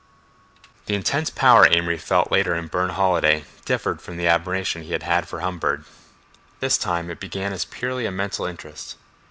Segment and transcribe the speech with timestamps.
[0.87, 5.03] The intense power Amory felt later in Burne Holiday differed from the admiration he had
[5.03, 5.85] had for Humbird.
[6.59, 8.95] This time it began as purely a mental interest.